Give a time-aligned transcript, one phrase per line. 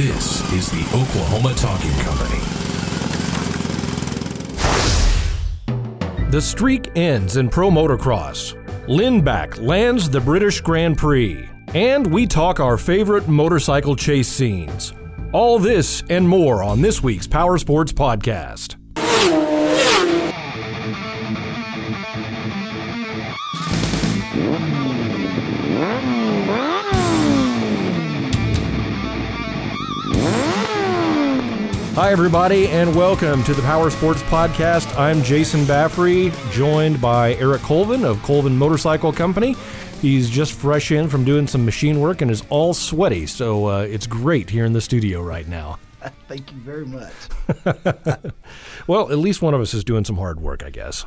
[0.00, 2.40] This is the Oklahoma Talking Company.
[6.30, 8.54] The streak ends in pro motocross.
[8.86, 11.46] Lindback lands the British Grand Prix.
[11.74, 14.94] And we talk our favorite motorcycle chase scenes.
[15.34, 18.79] All this and more on this week's Power Sports Podcast.
[32.00, 34.98] Hi, everybody, and welcome to the Power Sports Podcast.
[34.98, 39.54] I'm Jason Baffrey, joined by Eric Colvin of Colvin Motorcycle Company.
[40.00, 43.80] He's just fresh in from doing some machine work and is all sweaty, so uh,
[43.82, 45.78] it's great here in the studio right now.
[46.26, 47.12] Thank you very much.
[48.86, 51.04] well, at least one of us is doing some hard work, I guess.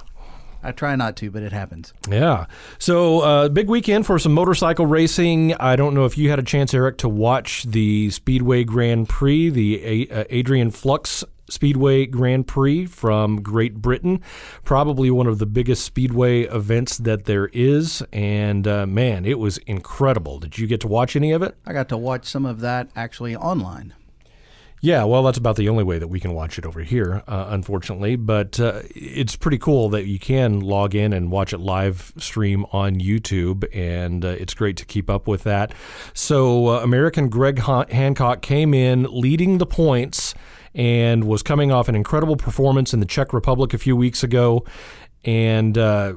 [0.64, 1.94] I try not to, but it happens.
[2.10, 2.46] Yeah.
[2.80, 5.54] So, uh, big weekend for some motorcycle racing.
[5.56, 9.50] I don't know if you had a chance, Eric, to watch the Speedway Grand Prix,
[9.50, 14.22] the a- uh, Adrian Flux Speedway Grand Prix from Great Britain.
[14.64, 18.02] Probably one of the biggest speedway events that there is.
[18.14, 20.40] And uh, man, it was incredible.
[20.40, 21.56] Did you get to watch any of it?
[21.66, 23.94] I got to watch some of that actually online.
[24.84, 27.46] Yeah, well, that's about the only way that we can watch it over here, uh,
[27.52, 28.18] unfortunately.
[28.18, 32.66] But uh, it's pretty cool that you can log in and watch it live stream
[32.74, 35.74] on YouTube, and uh, it's great to keep up with that.
[36.14, 40.36] So, uh, American Greg Hancock came in leading the points
[40.76, 44.66] and was coming off an incredible performance in the Czech Republic a few weeks ago
[45.24, 46.14] and uh,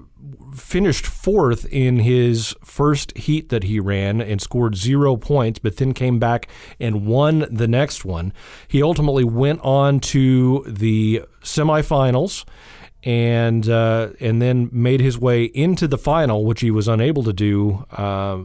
[0.54, 5.94] finished fourth in his first heat that he ran and scored zero points, but then
[5.94, 6.48] came back
[6.80, 8.32] and won the next one.
[8.66, 12.44] He ultimately went on to the semifinals
[13.02, 17.32] and uh, and then made his way into the final, which he was unable to
[17.32, 17.84] do.
[17.92, 18.38] Uh,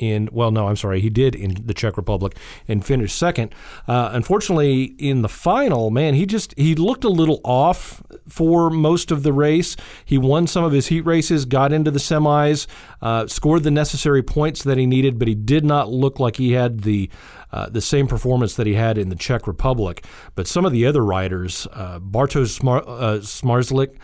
[0.00, 3.54] in well no i'm sorry he did in the czech republic and finished second
[3.86, 9.10] uh, unfortunately in the final man he just he looked a little off for most
[9.10, 12.66] of the race he won some of his heat races got into the semis
[13.02, 16.52] uh, scored the necessary points that he needed but he did not look like he
[16.52, 17.10] had the
[17.52, 20.04] uh, the same performance that he had in the Czech Republic.
[20.36, 23.96] But some of the other riders, uh, Bartosz Smar- uh, Zmarzlik,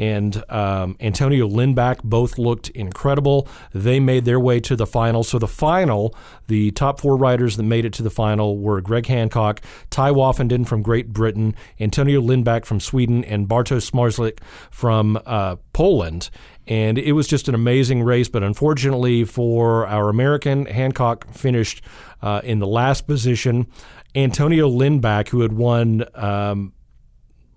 [0.00, 3.46] and um, Antonio Lindback both looked incredible.
[3.74, 5.22] They made their way to the final.
[5.22, 6.16] So the final,
[6.46, 10.66] the top four riders that made it to the final were Greg Hancock, Tai Woffinden
[10.66, 14.38] from Great Britain, Antonio Lindback from Sweden, and Bartosz Zmarzlik
[14.70, 16.30] from uh, Poland.
[16.66, 21.84] And it was just an amazing race, but unfortunately for our American, Hancock finished
[22.22, 23.66] uh, in the last position.
[24.14, 26.72] Antonio Lindback, who had won um,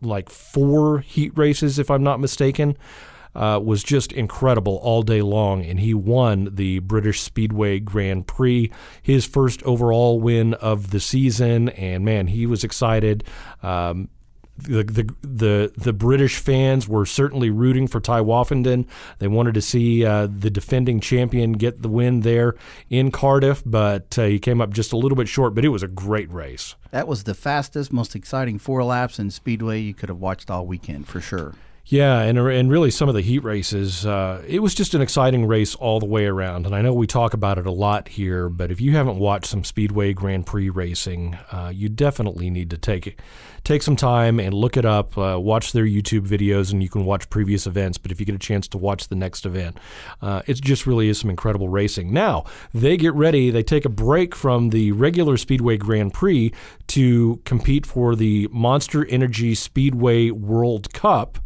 [0.06, 2.78] like four heat races, if I'm not mistaken.
[3.36, 8.70] Uh, was just incredible all day long, and he won the British Speedway Grand Prix,
[9.02, 11.70] his first overall win of the season.
[11.70, 13.24] And man, he was excited.
[13.64, 14.10] Um,
[14.58, 18.88] the, the the the British fans were certainly rooting for Tai Woffinden.
[19.20, 22.56] They wanted to see uh, the defending champion get the win there
[22.90, 25.56] in Cardiff, but uh, he came up just a little bit short.
[25.56, 26.76] But it was a great race.
[26.92, 30.66] That was the fastest, most exciting four laps in Speedway you could have watched all
[30.68, 31.56] weekend for sure.
[31.86, 35.46] Yeah, and and really some of the heat races, uh, it was just an exciting
[35.46, 36.66] race all the way around.
[36.66, 39.48] And I know we talk about it a lot here, but if you haven't watched
[39.48, 43.20] some Speedway Grand Prix racing, uh, you definitely need to take
[43.66, 45.18] take some time and look it up.
[45.18, 47.98] Uh, watch their YouTube videos, and you can watch previous events.
[47.98, 49.78] But if you get a chance to watch the next event,
[50.22, 52.14] uh, it just really is some incredible racing.
[52.14, 56.54] Now they get ready; they take a break from the regular Speedway Grand Prix
[56.88, 61.40] to compete for the Monster Energy Speedway World Cup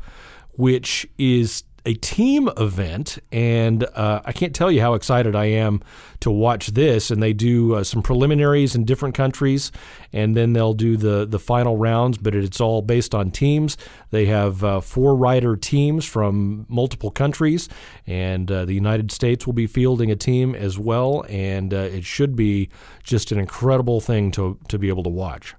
[0.57, 5.81] which is a team event, and uh, I can't tell you how excited I am
[6.19, 7.09] to watch this.
[7.09, 9.71] And they do uh, some preliminaries in different countries,
[10.11, 12.17] and then they'll do the the final rounds.
[12.17, 13.77] But it's all based on teams.
[14.09, 17.69] They have uh, four rider teams from multiple countries,
[18.05, 21.23] and uh, the United States will be fielding a team as well.
[21.29, 22.69] And uh, it should be
[23.01, 25.55] just an incredible thing to to be able to watch.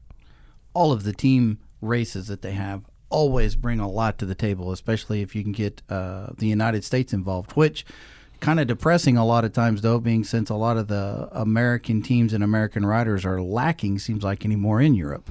[0.74, 4.72] All of the team races that they have always bring a lot to the table,
[4.72, 7.84] especially if you can get uh, the United States involved, which
[8.40, 12.00] kind of depressing a lot of times though being since a lot of the american
[12.00, 15.28] teams and american riders are lacking seems like anymore in europe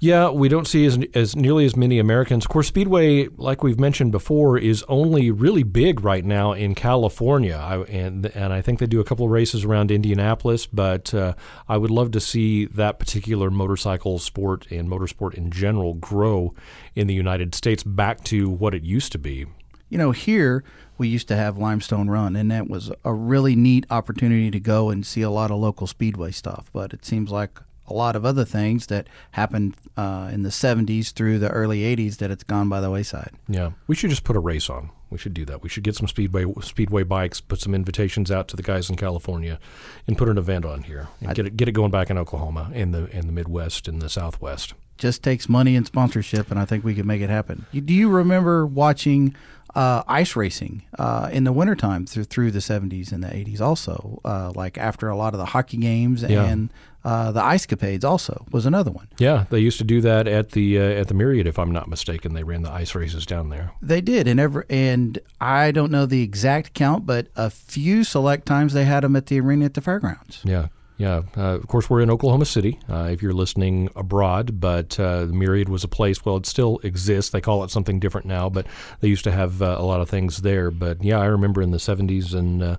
[0.00, 2.44] yeah, we don't see as, as nearly as many Americans.
[2.44, 7.56] Of course, Speedway, like we've mentioned before, is only really big right now in California,
[7.56, 10.66] I, and and I think they do a couple of races around Indianapolis.
[10.66, 11.34] But uh,
[11.68, 16.54] I would love to see that particular motorcycle sport and motorsport in general grow
[16.94, 19.46] in the United States back to what it used to be.
[19.88, 20.62] You know, here
[20.96, 24.90] we used to have Limestone Run, and that was a really neat opportunity to go
[24.90, 26.70] and see a lot of local speedway stuff.
[26.72, 31.12] But it seems like a lot of other things that happened uh, in the 70s
[31.12, 33.32] through the early 80s that it's gone by the wayside.
[33.48, 34.90] Yeah, we should just put a race on.
[35.10, 35.62] We should do that.
[35.62, 38.96] We should get some speedway speedway bikes, put some invitations out to the guys in
[38.96, 39.58] California,
[40.06, 42.70] and put an event on here and get it get it going back in Oklahoma,
[42.74, 44.74] in the in the Midwest, in the Southwest.
[44.98, 47.64] Just takes money and sponsorship, and I think we can make it happen.
[47.72, 49.34] Do you remember watching
[49.74, 53.60] uh, ice racing uh, in the wintertime through through the 70s and the 80s?
[53.60, 56.44] Also, uh, like after a lot of the hockey games Yeah.
[56.44, 56.70] and
[57.04, 59.08] uh, the ice capades, also was another one.
[59.18, 61.88] Yeah, they used to do that at the uh, at the Myriad, if I'm not
[61.88, 62.34] mistaken.
[62.34, 63.72] They ran the ice races down there.
[63.80, 68.46] They did, and ever and I don't know the exact count, but a few select
[68.46, 70.40] times they had them at the arena at the fairgrounds.
[70.44, 70.68] Yeah,
[70.98, 71.22] yeah.
[71.36, 72.80] Uh, of course, we're in Oklahoma City.
[72.88, 76.24] Uh, if you're listening abroad, but uh, the Myriad was a place.
[76.24, 77.30] Well, it still exists.
[77.30, 78.66] They call it something different now, but
[78.98, 80.72] they used to have uh, a lot of things there.
[80.72, 82.76] But yeah, I remember in the '70s and uh,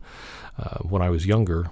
[0.58, 1.70] uh, when I was younger,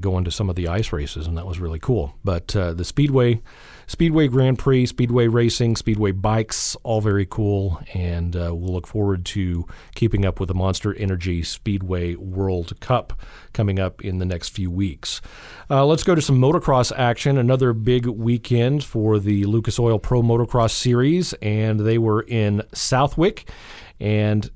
[0.00, 2.16] going to some of the ice races, and that was really cool.
[2.24, 3.40] But the Speedway,
[3.88, 9.24] Speedway Grand Prix, Speedway racing, Speedway bikes, all very cool, and uh, we'll look forward
[9.24, 13.18] to keeping up with the Monster Energy Speedway World Cup
[13.54, 15.22] coming up in the next few weeks.
[15.70, 17.38] Uh, let's go to some motocross action.
[17.38, 23.50] Another big weekend for the Lucas Oil Pro Motocross Series, and they were in Southwick,
[23.98, 24.50] and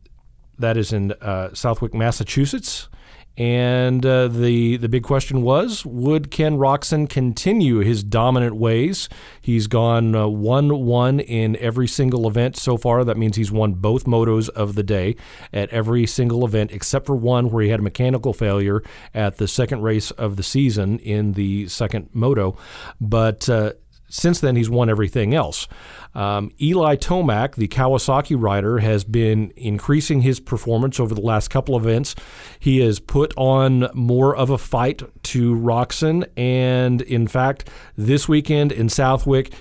[0.59, 2.91] that is in uh, Southwick, Massachusetts.
[3.39, 9.09] And uh, the the big question was: Would Ken Roczen continue his dominant ways?
[9.41, 13.05] He's gone uh, one one in every single event so far.
[13.05, 15.17] That means he's won both motos of the day
[15.53, 18.83] at every single event, except for one where he had a mechanical failure
[19.15, 22.57] at the second race of the season in the second moto.
[23.01, 23.73] But uh,
[24.13, 25.67] since then, he's won everything else.
[26.15, 31.75] Um, Eli Tomac, the Kawasaki rider, has been increasing his performance over the last couple
[31.75, 32.15] of events.
[32.61, 38.71] He has put on more of a fight to Roczen, and in fact, this weekend
[38.71, 39.55] in Southwick,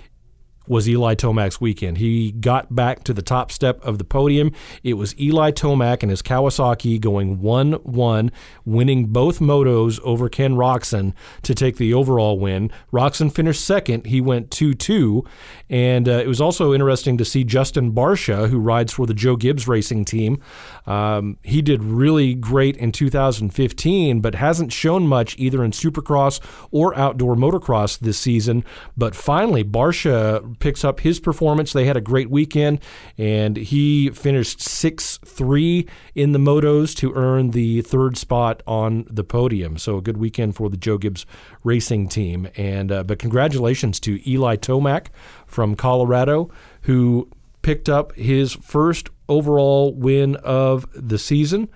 [0.72, 1.98] was Eli Tomac's weekend.
[1.98, 4.54] He got back to the top step of the podium.
[4.84, 8.32] It was Eli Tomac and his Kawasaki going 1 1,
[8.64, 12.72] winning both motos over Ken Roczen to take the overall win.
[12.94, 14.06] Roczen finished second.
[14.06, 15.26] He went 2 2.
[15.70, 19.36] And uh, it was also interesting to see Justin Barcia, who rides for the Joe
[19.36, 20.42] Gibbs racing team.
[20.86, 26.40] Um, he did really great in 2015, but hasn't shown much either in supercross
[26.72, 28.64] or outdoor motocross this season.
[28.96, 31.74] But finally, Barcia picks up his performance.
[31.74, 32.80] They had a great weekend,
[33.18, 39.24] and he finished 6 3 in the motos to earn the third spot on the
[39.24, 39.78] podium.
[39.78, 41.26] So a good weekend for the Joe Gibbs
[41.64, 42.48] racing team.
[42.56, 45.08] And uh, But congratulations to Eli Tomac
[45.46, 46.50] from Colorado,
[46.84, 47.30] who
[47.62, 51.70] picked up his first overall win of the season.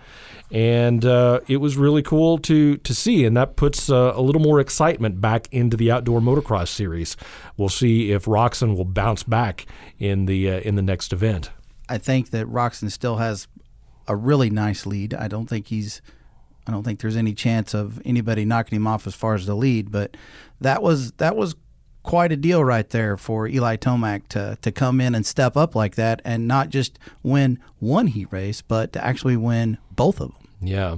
[0.51, 4.41] And uh, it was really cool to to see, and that puts uh, a little
[4.41, 7.17] more excitement back into the outdoor motocross series.
[7.57, 9.65] We'll see if Roczen will bounce back
[9.97, 11.49] in the uh, in the next event.
[11.89, 13.47] I think that Roczen still has
[14.07, 15.13] a really nice lead.
[15.13, 16.01] I don't think he's
[16.67, 19.55] I don't think there's any chance of anybody knocking him off as far as the
[19.55, 20.17] lead, but
[20.61, 21.55] that was that was
[22.05, 25.75] quite a deal right there for Eli Tomac to to come in and step up
[25.75, 30.31] like that and not just win one heat race, but to actually win both of
[30.31, 30.47] them.
[30.61, 30.97] Yeah.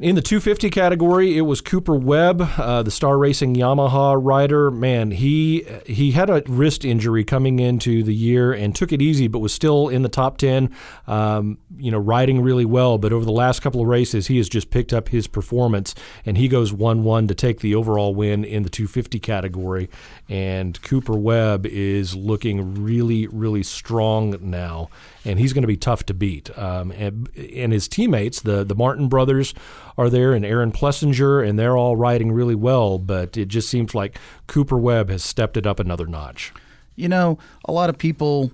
[0.00, 4.70] In the 250 category, it was Cooper Webb, uh, the Star Racing Yamaha rider.
[4.70, 9.28] Man, he he had a wrist injury coming into the year and took it easy,
[9.28, 10.74] but was still in the top 10.
[11.06, 12.96] Um, you know, riding really well.
[12.96, 15.94] But over the last couple of races, he has just picked up his performance,
[16.24, 19.90] and he goes 1-1 to take the overall win in the 250 category.
[20.30, 24.88] And Cooper Webb is looking really, really strong now,
[25.26, 26.56] and he's going to be tough to beat.
[26.56, 29.52] Um, and, and his teammates, the the Martin brothers
[30.00, 32.98] are there and Aaron Plessinger, and they're all riding really well.
[32.98, 36.54] But it just seems like Cooper Webb has stepped it up another notch.
[36.96, 38.52] You know, a lot of people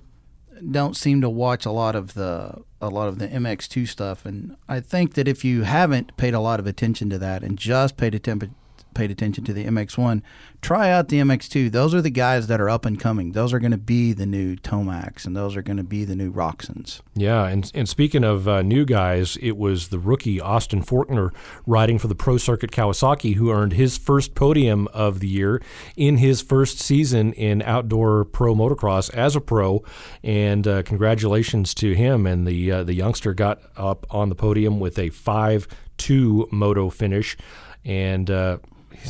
[0.71, 4.57] don't seem to watch a lot of the a lot of the MX2 stuff, and
[4.67, 7.95] I think that if you haven't paid a lot of attention to that and just
[7.95, 8.53] paid attention
[8.97, 10.23] paid attention to the MX1,
[10.59, 11.71] try out the MX2.
[11.71, 13.33] Those are the guys that are up and coming.
[13.33, 16.15] Those are going to be the new Tomacs, and those are going to be the
[16.15, 17.01] new Roczens.
[17.13, 21.31] Yeah, and and speaking of uh, new guys, it was the rookie Austin Forkner
[21.67, 25.61] riding for the Pro Circuit Kawasaki who earned his first podium of the year
[25.95, 29.83] in his first season in outdoor pro motocross as a pro,
[30.23, 32.25] and uh, congratulations to him.
[32.25, 36.89] And the uh, the youngster got up on the podium with a five two moto
[36.89, 37.37] finish,
[37.85, 38.31] and.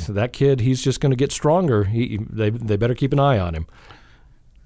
[0.07, 1.85] That kid, he's just going to get stronger.
[1.85, 3.67] He, they, they better keep an eye on him.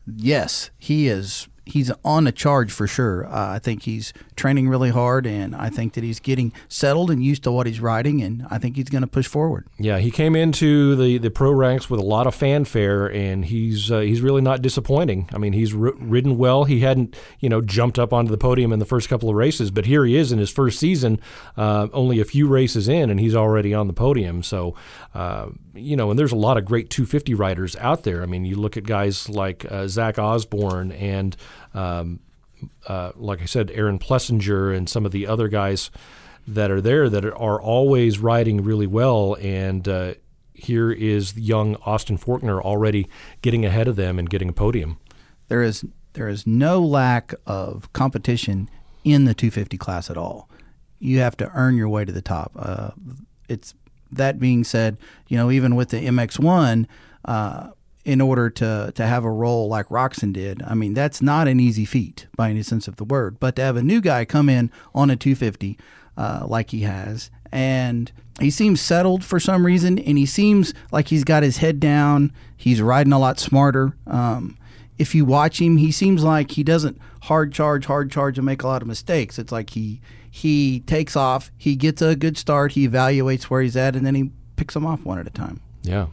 [0.05, 1.47] Yes, he is.
[1.65, 3.25] He's on a charge for sure.
[3.25, 7.23] Uh, I think he's training really hard, and I think that he's getting settled and
[7.23, 9.67] used to what he's riding, and I think he's going to push forward.
[9.77, 13.91] Yeah, he came into the, the pro ranks with a lot of fanfare, and he's
[13.91, 15.29] uh, he's really not disappointing.
[15.33, 16.63] I mean, he's r- ridden well.
[16.63, 19.71] He hadn't you know jumped up onto the podium in the first couple of races,
[19.71, 21.19] but here he is in his first season,
[21.57, 24.43] uh, only a few races in, and he's already on the podium.
[24.43, 24.75] So
[25.13, 28.21] uh, you know, and there's a lot of great 250 riders out there.
[28.21, 31.35] I mean, you look at guys like uh, Zach Osborne and
[31.73, 32.19] um,
[32.87, 35.91] uh, like I said, Aaron Plessinger and some of the other guys
[36.47, 39.37] that are there that are always riding really well.
[39.41, 40.13] And uh,
[40.53, 43.07] here is young Austin Forkner already
[43.41, 44.99] getting ahead of them and getting a podium.
[45.47, 48.69] There is there is no lack of competition
[49.03, 50.49] in the 250 class at all.
[50.99, 52.51] You have to earn your way to the top.
[52.55, 52.91] Uh,
[53.47, 53.73] it's
[54.11, 56.85] that being said, you know, even with the MX1,
[57.25, 57.69] uh,
[58.03, 61.59] in order to to have a role like Roczen did, I mean, that's not an
[61.59, 63.39] easy feat by any sense of the word.
[63.39, 65.77] But to have a new guy come in on a 250
[66.17, 71.09] uh, like he has, and he seems settled for some reason, and he seems like
[71.09, 72.31] he's got his head down.
[72.57, 73.95] He's riding a lot smarter.
[74.07, 74.57] Um,
[74.97, 78.63] if you watch him, he seems like he doesn't hard charge, hard charge, and make
[78.63, 79.39] a lot of mistakes.
[79.39, 83.75] It's like he he takes off, he gets a good start, he evaluates where he's
[83.75, 85.59] at, and then he picks them off one at a time.
[85.83, 86.07] Yeah.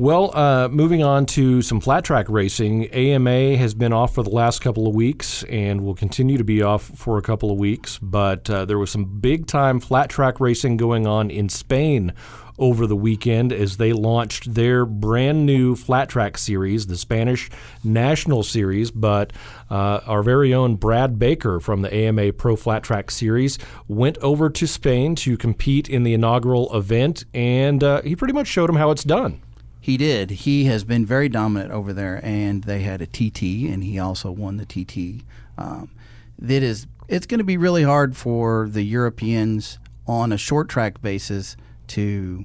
[0.00, 4.30] Well, uh, moving on to some flat track racing, AMA has been off for the
[4.30, 7.98] last couple of weeks and will continue to be off for a couple of weeks.
[7.98, 12.12] But uh, there was some big time flat track racing going on in Spain
[12.60, 17.50] over the weekend as they launched their brand new flat track series, the Spanish
[17.82, 18.92] National Series.
[18.92, 19.32] But
[19.68, 24.48] uh, our very own Brad Baker from the AMA Pro Flat Track Series went over
[24.48, 28.76] to Spain to compete in the inaugural event, and uh, he pretty much showed them
[28.76, 29.42] how it's done.
[29.88, 30.30] He did.
[30.30, 34.30] He has been very dominant over there, and they had a TT, and he also
[34.30, 35.24] won the TT.
[35.56, 35.92] Um,
[36.38, 41.00] that is, it's going to be really hard for the Europeans on a short track
[41.00, 42.44] basis to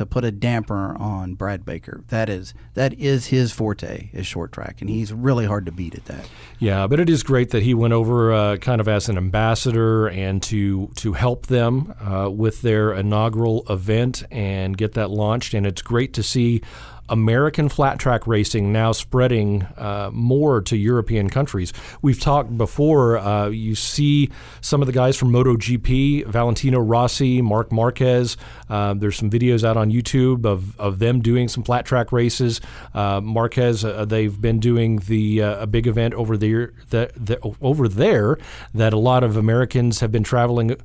[0.00, 2.02] to put a damper on Brad Baker.
[2.08, 5.94] That is that is his forte is short track, and he's really hard to beat
[5.94, 6.26] at that.
[6.58, 10.08] Yeah, but it is great that he went over uh, kind of as an ambassador
[10.08, 15.52] and to to help them uh, with their inaugural event and get that launched.
[15.52, 16.62] And it's great to see
[17.10, 21.72] American flat track racing now spreading uh, more to European countries.
[22.00, 27.72] We've talked before, uh, you see some of the guys from MotoGP, Valentino Rossi, Marc
[27.72, 28.36] Marquez.
[28.68, 32.60] Uh, there's some videos out on YouTube of, of them doing some flat track races.
[32.94, 37.38] Uh, Marquez, uh, they've been doing the uh, a big event over there, the, the,
[37.60, 38.38] over there
[38.72, 40.76] that a lot of Americans have been traveling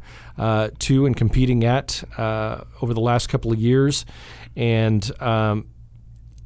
[0.79, 4.05] to and competing at over the last couple of years.
[4.55, 5.67] And um,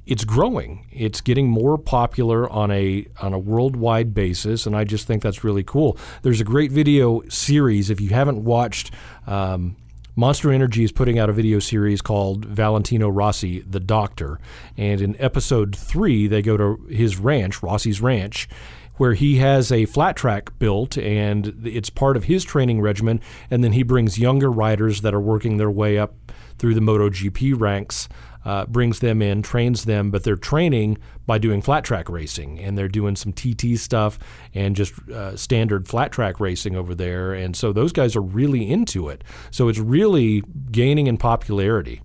[0.09, 0.87] it's growing.
[0.91, 5.43] It's getting more popular on a on a worldwide basis, and I just think that's
[5.43, 5.99] really cool.
[6.23, 8.91] There's a great video series if you haven't watched.
[9.27, 9.75] Um,
[10.15, 14.39] Monster Energy is putting out a video series called Valentino Rossi, the Doctor,
[14.75, 18.49] and in episode three they go to his ranch, Rossi's ranch,
[18.97, 23.21] where he has a flat track built and it's part of his training regimen.
[23.51, 26.15] And then he brings younger riders that are working their way up
[26.57, 28.09] through the MotoGP ranks
[28.45, 32.77] uh, brings them in, trains them, but they're training by doing flat track racing and
[32.77, 34.17] they're doing some TT stuff
[34.53, 37.33] and just uh, standard flat track racing over there.
[37.33, 39.23] And so those guys are really into it.
[39.51, 42.01] So it's really gaining in popularity.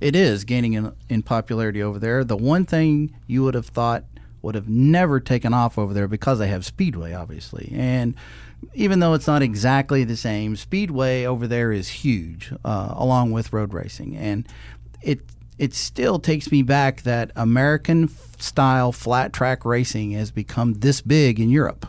[0.00, 2.24] It is gaining in, in popularity over there.
[2.24, 4.04] The one thing you would have thought
[4.42, 7.72] would have never taken off over there because they have Speedway, obviously.
[7.74, 8.14] And
[8.74, 13.52] even though it's not exactly the same, Speedway over there is huge, uh, along with
[13.52, 14.16] road racing.
[14.16, 14.46] And
[15.02, 15.20] it
[15.58, 21.40] it still takes me back that American style flat track racing has become this big
[21.40, 21.86] in Europe.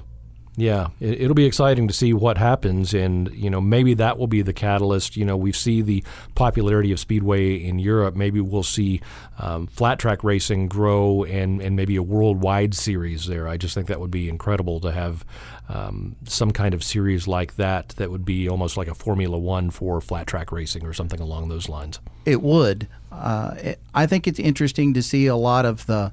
[0.60, 4.26] Yeah, it, will be exciting to see what happens, and you know maybe that will
[4.26, 5.16] be the catalyst.
[5.16, 8.16] You know, we see the popularity of speedway in Europe.
[8.16, 9.00] Maybe we'll see
[9.38, 13.48] um, flat track racing grow, and and maybe a worldwide series there.
[13.48, 15.24] I just think that would be incredible to have
[15.70, 17.90] um, some kind of series like that.
[17.90, 21.50] That would be almost like a Formula One for flat track racing or something along
[21.50, 22.00] those lines.
[22.26, 22.88] It would.
[23.18, 26.12] Uh, it, I think it's interesting to see a lot of the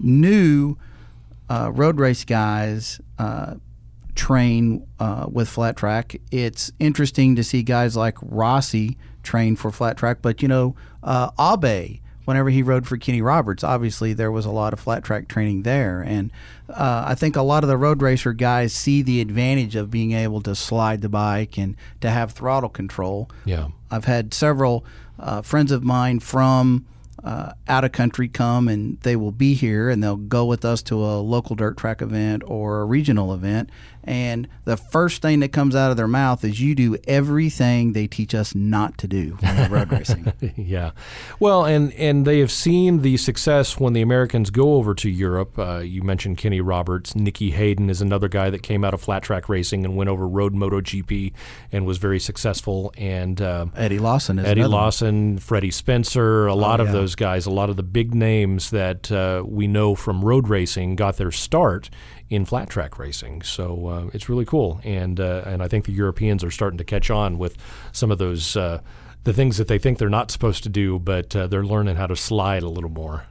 [0.00, 0.76] new
[1.48, 3.54] uh, road race guys uh,
[4.14, 6.20] train uh, with flat track.
[6.30, 11.30] It's interesting to see guys like Rossi train for flat track, but you know, uh,
[11.38, 15.28] Abe, whenever he rode for Kenny Roberts, obviously there was a lot of flat track
[15.28, 16.02] training there.
[16.02, 16.30] And
[16.68, 20.12] uh, I think a lot of the road racer guys see the advantage of being
[20.12, 23.30] able to slide the bike and to have throttle control.
[23.46, 23.68] Yeah.
[23.90, 24.84] I've had several
[25.18, 26.86] uh, friends of mine from
[27.28, 30.80] uh, out of country come and they will be here and they'll go with us
[30.80, 33.68] to a local dirt track event or a regional event.
[34.08, 38.06] And the first thing that comes out of their mouth is you do everything they
[38.06, 40.32] teach us not to do when road racing.
[40.56, 40.92] yeah,
[41.38, 45.58] well, and and they have seen the success when the Americans go over to Europe.
[45.58, 49.22] Uh, you mentioned Kenny Roberts, Nicky Hayden is another guy that came out of flat
[49.22, 51.34] track racing and went over road MotoGP
[51.70, 52.94] and was very successful.
[52.96, 54.70] And uh, Eddie Lawson is Eddie one.
[54.70, 56.92] Lawson, Freddie Spencer, a lot of yeah.
[56.94, 60.96] those guys, a lot of the big names that uh, we know from road racing
[60.96, 61.90] got their start
[62.30, 63.42] in flat track racing.
[63.42, 66.84] So uh, it's really cool, and uh, and I think the Europeans are starting to
[66.84, 67.56] catch on with
[67.92, 68.80] some of those uh,
[69.24, 72.06] the things that they think they're not supposed to do, but uh, they're learning how
[72.06, 73.26] to slide a little more.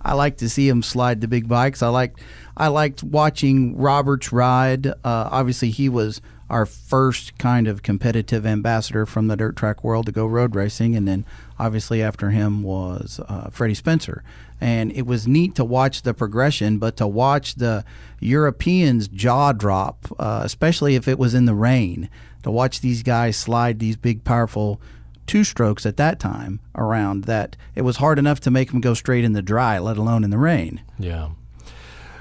[0.00, 1.82] I like to see him slide the big bikes.
[1.82, 2.18] I like
[2.56, 4.86] I liked watching Roberts ride.
[4.86, 10.06] Uh, obviously, he was our first kind of competitive ambassador from the dirt track world
[10.06, 11.24] to go road racing, and then
[11.58, 14.22] obviously after him was uh, Freddie Spencer.
[14.60, 17.84] And it was neat to watch the progression, but to watch the
[18.20, 22.08] Europeans jaw drop, uh, especially if it was in the rain,
[22.42, 24.80] to watch these guys slide these big, powerful
[25.26, 28.94] two strokes at that time around that it was hard enough to make them go
[28.94, 30.82] straight in the dry, let alone in the rain.
[30.98, 31.30] Yeah.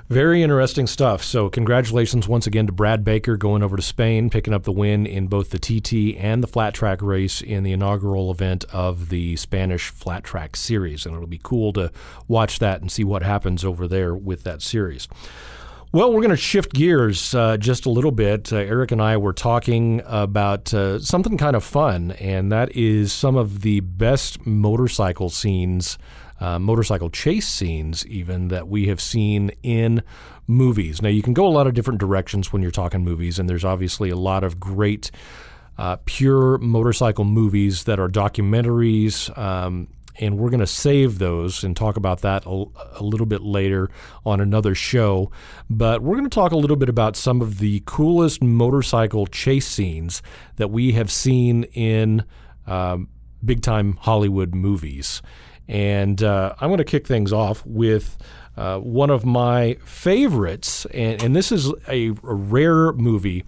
[0.09, 1.23] Very interesting stuff.
[1.23, 5.05] So, congratulations once again to Brad Baker going over to Spain, picking up the win
[5.05, 9.37] in both the TT and the flat track race in the inaugural event of the
[9.37, 11.05] Spanish Flat Track Series.
[11.05, 11.91] And it'll be cool to
[12.27, 15.07] watch that and see what happens over there with that series.
[15.93, 18.51] Well, we're going to shift gears uh, just a little bit.
[18.51, 23.13] Uh, Eric and I were talking about uh, something kind of fun, and that is
[23.13, 25.99] some of the best motorcycle scenes,
[26.43, 30.03] uh, motorcycle chase scenes, even that we have seen in
[30.45, 31.01] movies.
[31.01, 33.63] Now, you can go a lot of different directions when you're talking movies, and there's
[33.63, 35.09] obviously a lot of great.
[35.77, 39.87] Uh, pure motorcycle movies that are documentaries, um,
[40.19, 42.65] and we're going to save those and talk about that a,
[42.99, 43.89] a, little bit later
[44.25, 45.31] on another show.
[45.69, 49.65] But we're going to talk a little bit about some of the coolest motorcycle chase
[49.65, 50.21] scenes
[50.57, 52.23] that we have seen in
[52.67, 53.07] um,
[53.43, 55.21] big time Hollywood movies.
[55.67, 58.17] And uh, I'm going to kick things off with.
[58.55, 63.43] Uh, one of my favorites, and, and this is a, a rare movie.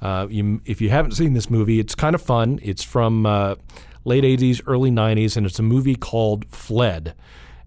[0.00, 2.58] Uh, you, if you haven't seen this movie, it's kind of fun.
[2.62, 3.56] It's from uh,
[4.04, 7.14] late 80s, early 90s, and it's a movie called Fled.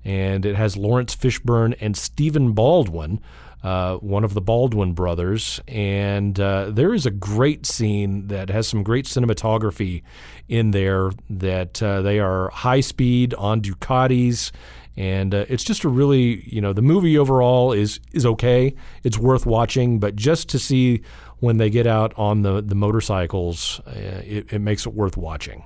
[0.06, 3.20] And it has Laurence Fishburne and Stephen Baldwin,
[3.64, 5.60] uh, one of the Baldwin brothers.
[5.68, 10.04] And uh, there is a great scene that has some great cinematography
[10.48, 14.52] in there that uh, they are high speed on Ducatis.
[14.96, 18.76] And uh, it's just a really, you know, the movie overall is is okay.
[19.04, 21.02] It's worth watching, but just to see
[21.40, 23.92] when they get out on the the motorcycles, uh,
[24.26, 25.64] it, it makes it worth watching.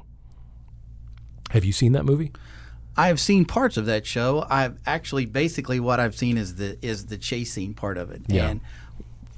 [1.49, 2.32] Have you seen that movie?
[2.95, 4.45] I've seen parts of that show.
[4.49, 8.21] I've actually basically what I've seen is the is the chasing part of it.
[8.27, 8.49] Yeah.
[8.49, 8.62] And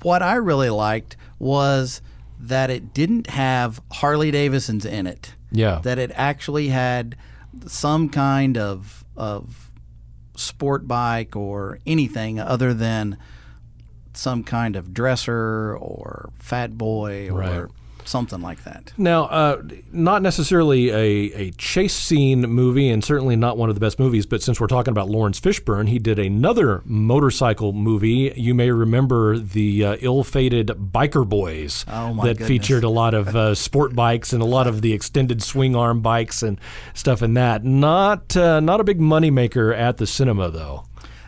[0.02, 2.02] what I really liked was
[2.40, 5.36] that it didn't have Harley Davidsons in it.
[5.52, 5.80] Yeah.
[5.84, 7.16] That it actually had
[7.66, 9.72] some kind of of
[10.36, 13.18] sport bike or anything other than
[14.14, 17.66] some kind of dresser or fat boy or Right.
[18.06, 18.94] Something like that.
[18.98, 23.82] Now, uh, not necessarily a, a chase scene movie, and certainly not one of the
[23.82, 28.32] best movies, but since we're talking about Laurence Fishburne, he did another motorcycle movie.
[28.36, 32.48] You may remember the uh, ill fated Biker Boys Oh, that goodness.
[32.48, 36.02] featured a lot of uh, sport bikes and a lot of the extended swing arm
[36.02, 36.60] bikes and
[36.94, 37.64] stuff in that.
[37.64, 40.84] Not, uh, not a big moneymaker at the cinema, though.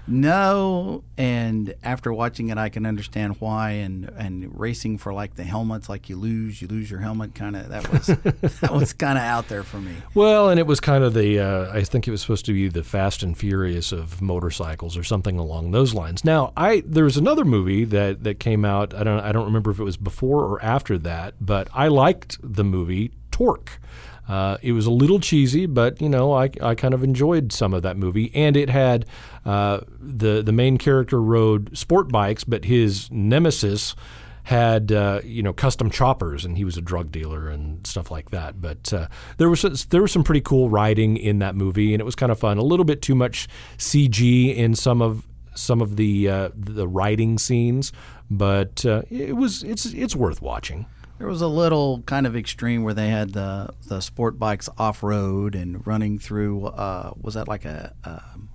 [0.08, 3.72] No, and after watching it, I can understand why.
[3.72, 7.36] And and racing for like the helmets, like you lose, you lose your helmet.
[7.36, 8.08] Kind of that was
[8.62, 9.94] that was kind of out there for me.
[10.14, 12.70] Well, and it was kind of the, uh, I think it was supposed to be
[12.70, 16.24] the Fast and Furious of motorcycles or something along those lines.
[16.24, 18.94] Now, I there was another movie that, that came out.
[18.94, 22.38] I don't I don't remember if it was before or after that, but I liked
[22.42, 23.80] the movie Torque.
[24.28, 27.74] Uh, it was a little cheesy, but you know I, I kind of enjoyed some
[27.74, 29.06] of that movie, and it had
[29.46, 33.96] uh, the the main character rode sport bikes, but his nemesis
[34.44, 38.32] had uh, you know custom choppers, and he was a drug dealer and stuff like
[38.32, 38.62] that.
[38.62, 42.06] But uh, there was there was some pretty cool riding in that movie, and it
[42.06, 42.58] was kind of fun.
[42.58, 47.38] A little bit too much CG in some of some of the uh, the riding
[47.38, 47.92] scenes,
[48.30, 50.86] but uh, it was it's it's worth watching.
[51.20, 55.02] There was a little kind of extreme where they had the the sport bikes off
[55.02, 56.68] road and running through.
[56.68, 57.94] Uh, was that like a?
[58.04, 58.50] Um,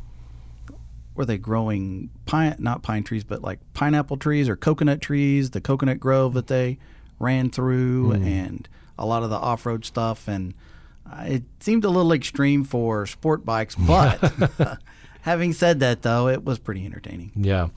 [1.15, 5.51] were they growing pine not pine trees but like pineapple trees or coconut trees?
[5.51, 6.79] The coconut grove that they
[7.19, 10.55] ran through and a lot of the off road stuff and.
[11.11, 14.33] Uh, It seemed a little extreme for sport bikes, but
[15.23, 17.33] having said that, though, it was pretty entertaining.
[17.35, 17.69] Yeah.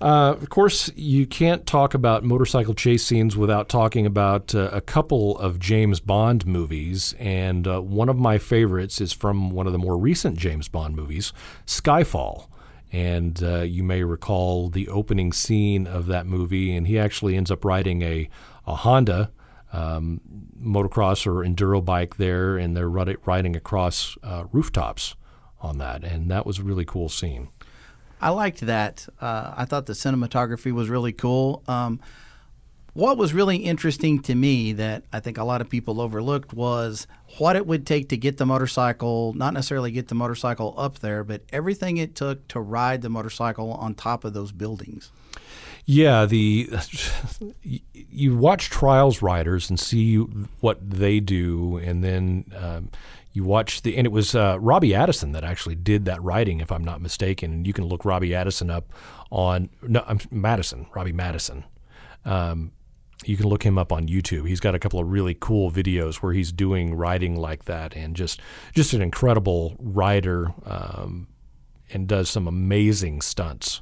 [0.00, 4.80] Uh, of course, you can't talk about motorcycle chase scenes without talking about uh, a
[4.80, 7.14] couple of James Bond movies.
[7.18, 10.96] And uh, one of my favorites is from one of the more recent James Bond
[10.96, 11.32] movies,
[11.66, 12.48] Skyfall.
[12.90, 17.50] And uh, you may recall the opening scene of that movie, and he actually ends
[17.50, 18.28] up riding a,
[18.66, 19.30] a Honda
[19.72, 20.20] um,
[20.62, 25.16] motocross or enduro bike there, and they're riding across uh, rooftops
[25.62, 26.04] on that.
[26.04, 27.48] And that was a really cool scene.
[28.20, 29.08] I liked that.
[29.20, 31.62] Uh, I thought the cinematography was really cool.
[31.66, 32.00] Um,
[32.94, 37.06] what was really interesting to me that I think a lot of people overlooked was
[37.38, 41.24] what it would take to get the motorcycle, not necessarily get the motorcycle up there,
[41.24, 45.10] but everything it took to ride the motorcycle on top of those buildings.
[45.86, 46.70] Yeah, the
[47.62, 52.90] you watch trials riders and see what they do, and then um,
[53.32, 56.70] you watch the and it was uh, Robbie Addison that actually did that riding, if
[56.70, 57.52] I'm not mistaken.
[57.52, 58.92] And you can look Robbie Addison up
[59.30, 61.64] on no, I'm Madison, Robbie Madison.
[62.24, 62.72] Um,
[63.24, 64.48] you can look him up on YouTube.
[64.48, 68.14] He's got a couple of really cool videos where he's doing riding like that, and
[68.14, 68.40] just
[68.74, 71.28] just an incredible rider, um,
[71.92, 73.80] and does some amazing stunts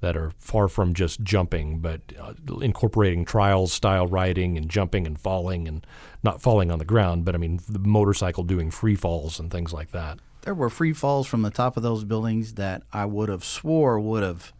[0.00, 5.18] that are far from just jumping, but uh, incorporating trials style riding and jumping and
[5.18, 5.86] falling and
[6.22, 9.72] not falling on the ground, but I mean the motorcycle doing free falls and things
[9.72, 10.18] like that.
[10.42, 13.98] There were free falls from the top of those buildings that I would have swore
[14.00, 14.52] would have,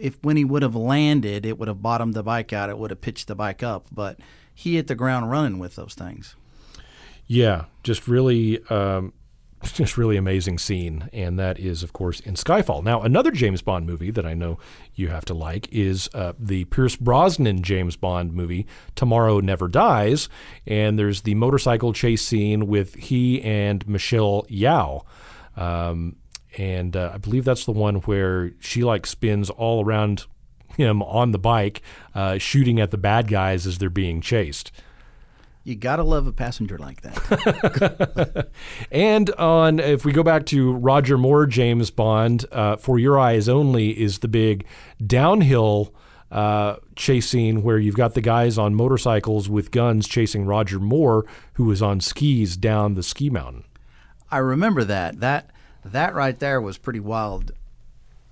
[0.00, 2.90] if when he would have landed, it would have bottomed the bike out, it would
[2.90, 4.18] have pitched the bike up, but
[4.54, 6.36] he hit the ground running with those things.
[7.26, 9.12] Yeah, just really, um,
[9.72, 12.82] just really amazing scene, and that is, of course, in Skyfall.
[12.82, 14.58] Now, another James Bond movie that I know
[14.94, 20.28] you have to like is uh, the Pierce Brosnan James Bond movie, Tomorrow Never Dies,
[20.66, 25.04] and there's the motorcycle chase scene with he and Michelle Yeoh.
[25.56, 26.16] Um,
[26.58, 30.26] and uh, I believe that's the one where she like spins all around
[30.76, 31.82] him on the bike,
[32.14, 34.72] uh, shooting at the bad guys as they're being chased.
[35.64, 38.48] You gotta love a passenger like that.
[38.90, 43.48] And on, if we go back to Roger Moore, James Bond, uh, For Your Eyes
[43.48, 44.66] Only is the big
[45.04, 45.94] downhill
[46.30, 51.24] uh, chase scene where you've got the guys on motorcycles with guns chasing Roger Moore,
[51.54, 53.64] who was on skis down the ski mountain.
[54.30, 55.20] I remember that.
[55.20, 55.50] That
[55.84, 57.52] that right there was pretty wild.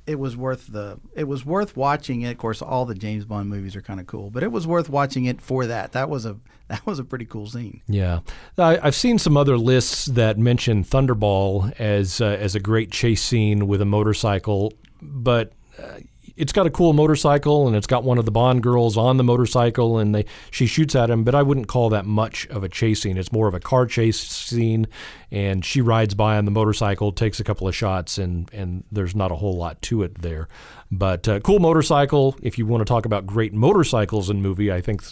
[0.06, 2.32] It was worth the it was worth watching it.
[2.32, 4.88] Of course, all the James Bond movies are kind of cool, but it was worth
[4.88, 5.92] watching it for that.
[5.92, 6.38] That was a
[6.68, 7.82] that was a pretty cool scene.
[7.86, 8.20] Yeah,
[8.58, 13.22] I, I've seen some other lists that mention Thunderball as uh, as a great chase
[13.22, 16.00] scene with a motorcycle, but uh,
[16.36, 19.24] it's got a cool motorcycle and it's got one of the Bond girls on the
[19.24, 21.24] motorcycle and they she shoots at him.
[21.24, 23.16] But I wouldn't call that much of a chase scene.
[23.16, 24.86] It's more of a car chase scene,
[25.32, 29.16] and she rides by on the motorcycle, takes a couple of shots, and and there's
[29.16, 30.46] not a whole lot to it there.
[30.90, 32.36] But uh, cool motorcycle.
[32.42, 35.02] If you want to talk about great motorcycles in movie, I think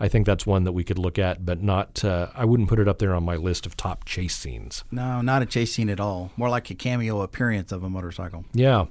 [0.00, 2.02] I think that's one that we could look at, but not.
[2.02, 4.82] Uh, I wouldn't put it up there on my list of top chase scenes.
[4.90, 6.32] No, not a chase scene at all.
[6.38, 8.46] More like a cameo appearance of a motorcycle.
[8.54, 8.86] Yeah.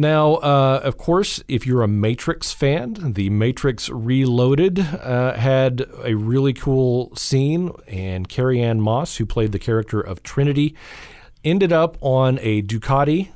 [0.00, 6.14] Now, uh, of course, if you're a Matrix fan, the Matrix Reloaded uh, had a
[6.14, 10.74] really cool scene, and Carrie Ann Moss, who played the character of Trinity,
[11.44, 13.30] ended up on a Ducati,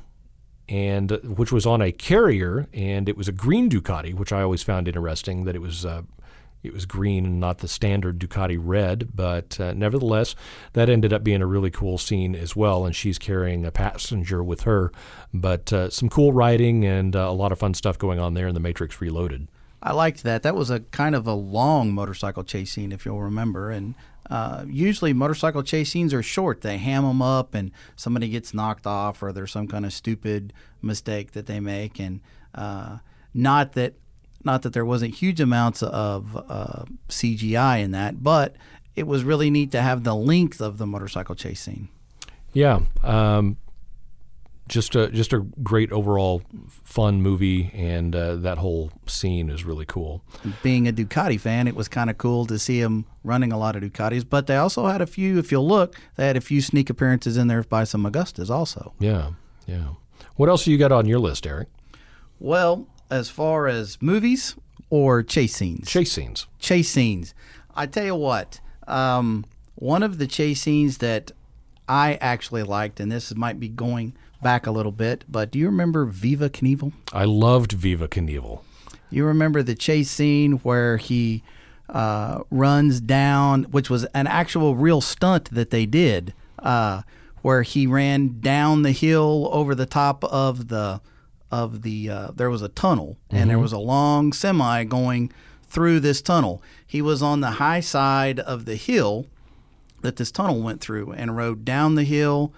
[0.67, 4.63] and which was on a carrier, and it was a green Ducati, which I always
[4.63, 5.85] found interesting that it was.
[5.85, 6.03] Uh,
[6.63, 10.35] it was green and not the standard Ducati red, but uh, nevertheless,
[10.73, 12.87] that ended up being a really cool scene as well.
[12.87, 14.91] And she's carrying a passenger with her,
[15.31, 18.47] but uh, some cool riding and uh, a lot of fun stuff going on there
[18.47, 19.47] in the Matrix Reloaded.
[19.81, 20.41] I liked that.
[20.41, 23.69] That was a kind of a long motorcycle chase scene, if you'll remember.
[23.69, 23.93] And
[24.29, 26.61] uh, usually, motorcycle chase scenes are short.
[26.61, 30.53] They ham them up, and somebody gets knocked off, or there's some kind of stupid
[30.81, 31.99] mistake that they make.
[31.99, 32.21] And
[32.53, 32.97] uh,
[33.33, 33.93] not that,
[34.43, 38.55] not that there wasn't huge amounts of uh, CGI in that, but
[38.95, 41.89] it was really neat to have the length of the motorcycle chase scene.
[42.53, 43.57] Yeah, um,
[44.67, 46.41] just a just a great overall
[46.83, 50.23] fun movie, and uh, that whole scene is really cool.
[50.63, 53.75] being a Ducati fan, it was kind of cool to see him running a lot
[53.75, 54.25] of Ducatis.
[54.27, 57.37] But they also had a few, if you'll look, they had a few sneak appearances
[57.37, 58.93] in there by some Agustas also.
[58.99, 59.31] Yeah,
[59.67, 59.89] yeah.
[60.35, 61.67] What else you got on your list, Eric?
[62.39, 64.55] Well, as far as movies
[64.89, 66.47] or chase scenes, Chase scenes.
[66.59, 67.33] chase scenes.
[67.75, 71.31] I tell you what, um, one of the chase scenes that
[71.87, 75.65] I actually liked, and this might be going back a little bit, but do you
[75.65, 76.93] remember Viva Knievel?
[77.13, 78.61] I loved Viva Knievel.
[79.09, 81.43] You remember the chase scene where he
[81.89, 87.03] uh, runs down, which was an actual real stunt that they did, uh,
[87.41, 91.01] where he ran down the hill over the top of the
[91.51, 92.09] of the.
[92.09, 95.31] Uh, there was a tunnel, and there was a long semi going
[95.63, 96.61] through this tunnel.
[96.85, 99.27] He was on the high side of the hill
[100.01, 102.51] that this tunnel went through, and rode down the hill.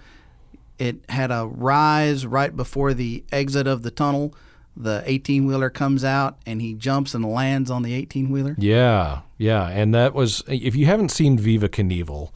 [0.78, 4.34] It had a rise right before the exit of the tunnel.
[4.76, 8.54] The 18 wheeler comes out and he jumps and lands on the 18 wheeler.
[8.58, 12.30] Yeah, yeah, and that was if you haven't seen Viva Knievel,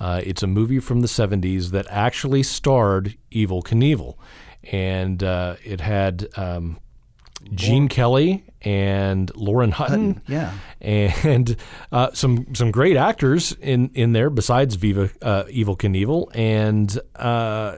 [0.00, 4.14] uh, it's a movie from the '70s that actually starred Evel Knievel,
[4.72, 6.78] and uh, it had um,
[7.52, 10.52] Gene Kelly and Lauren Hutton, yeah.
[10.80, 11.56] and
[11.90, 17.76] uh, some some great actors in in there besides Viva uh, Evel Knievel, and uh,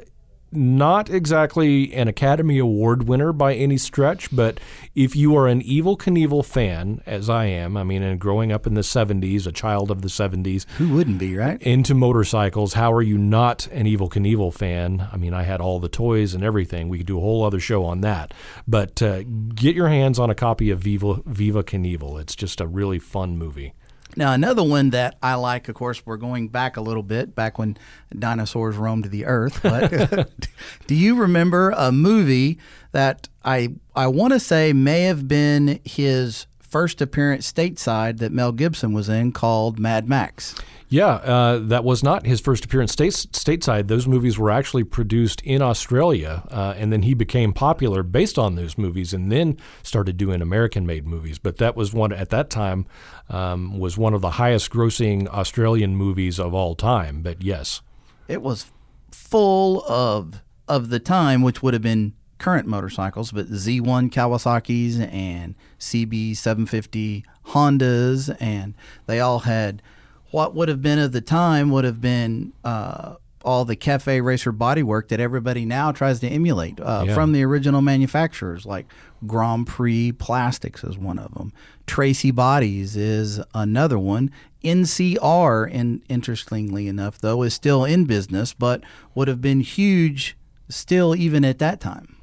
[0.53, 4.59] not exactly an Academy Award winner by any stretch, but
[4.95, 8.67] if you are an Evel Knievel fan, as I am, I mean, and growing up
[8.67, 11.61] in the 70s, a child of the 70s, Who wouldn't be, right?
[11.63, 15.09] into motorcycles, how are you not an Evel Knievel fan?
[15.13, 16.89] I mean, I had all the toys and everything.
[16.89, 18.35] We could do a whole other show on that.
[18.67, 19.23] But uh,
[19.55, 22.21] get your hands on a copy of Viva, Viva Knievel.
[22.21, 23.75] It's just a really fun movie.
[24.17, 27.59] Now, another one that I like, of course, we're going back a little bit, back
[27.59, 27.77] when
[28.17, 29.61] dinosaurs roamed the earth.
[29.63, 30.49] But
[30.87, 32.59] do you remember a movie
[32.93, 38.53] that I I want to say may have been his first appearance stateside that Mel
[38.53, 40.55] Gibson was in called Mad Max?
[40.93, 43.87] Yeah, uh, that was not his first appearance states, stateside.
[43.87, 48.57] Those movies were actually produced in Australia, uh, and then he became popular based on
[48.57, 51.39] those movies, and then started doing American-made movies.
[51.39, 52.87] But that was one at that time
[53.29, 57.23] um, was one of the highest-grossing Australian movies of all time.
[57.23, 57.83] But yes,
[58.27, 58.67] It was
[59.13, 65.55] full of of the time, which would have been current motorcycles, but Z1 Kawasaki's and
[65.79, 68.75] CB 750 Hondas, and
[69.07, 69.83] they all had
[70.31, 73.15] what would have been of the time would have been uh,
[73.45, 77.15] all the cafe racer bodywork that everybody now tries to emulate uh, Yeah.
[77.15, 78.87] from the original manufacturers, like
[79.27, 81.53] Grand Prix Plastics is one of them.
[81.87, 84.31] Tracy Bodies is another one.
[84.63, 88.83] NCR, in, interestingly enough, though, is still in business, but
[89.15, 90.37] would have been huge
[90.69, 92.17] still even at that time.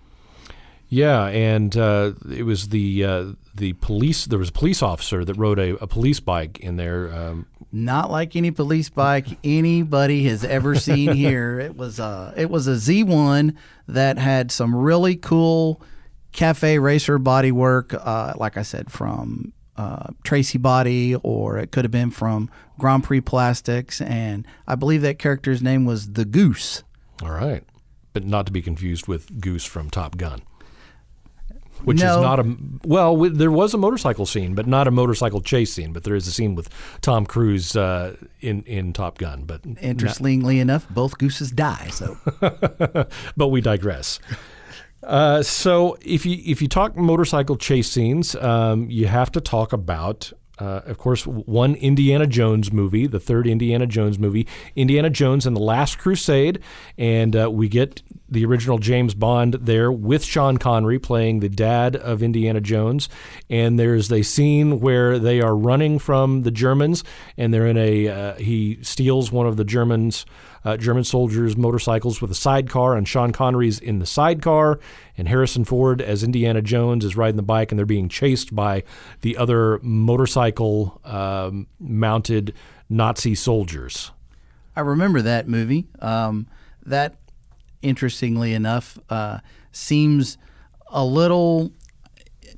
[0.90, 4.26] Yeah, and uh, it was the uh, the police.
[4.26, 7.14] There was a police officer that rode a, a police bike in there.
[7.14, 11.60] Um, Not like any police bike anybody has ever seen here.
[11.60, 13.56] It was a it was a Z1
[13.88, 15.82] that had some really cool
[16.32, 18.00] cafe racer bodywork.
[18.00, 23.04] Uh, like I said, from uh, Tracy Body, or it could have been from Grand
[23.04, 26.84] Prix Plastics, and I believe that character's name was the Goose.
[27.22, 27.64] all right,
[28.14, 30.42] but not to be confused with Goose from Top Gun.
[31.84, 32.16] Which No.
[32.18, 33.14] is not a well.
[33.14, 35.94] w- There was a motorcycle scene, but not a motorcycle chase scene.
[35.94, 36.70] But there is a scene with
[37.02, 39.44] Tom Cruise uh, in in Top Gun.
[39.46, 41.90] But Interestingly enough, both gooses die.
[41.92, 42.18] So
[43.38, 44.20] but we digress.
[45.04, 49.72] Uh, so if you if you talk motorcycle chase scenes, um, you have to talk
[49.72, 55.46] about, uh, of course, one Indiana Jones movie, the third Indiana Jones movie, Indiana Jones
[55.46, 56.60] and the Last Crusade,
[56.98, 61.96] and uh, we get the original James Bond there with Sean Connery playing the dad
[61.96, 63.08] of Indiana Jones,
[63.50, 67.04] and there's a scene where they are running from the Germans,
[67.38, 70.26] and they're in a uh, he steals one of the Germans
[70.68, 74.82] uh, German soldiers' motorcycles with a sidecar, and Sean Connery's in the sidecar,
[75.18, 78.84] and Harrison Ford as Indiana Jones is riding the bike, and they're being chased by
[79.22, 82.54] the other motorcycle um, mounted
[82.90, 84.12] Nazi soldiers.
[84.76, 85.88] I remember that movie.
[86.00, 86.48] Um,
[86.86, 87.16] that,
[87.82, 89.40] interestingly enough, uh,
[89.72, 90.38] seems
[90.90, 91.72] a little